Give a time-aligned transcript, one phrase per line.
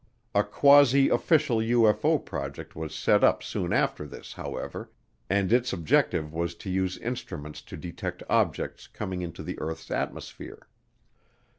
[0.33, 4.89] A quasi official UFO project was set up soon after this, however,
[5.29, 10.67] and its objective was to use instruments to detect objects coming into the earth's atmosphere.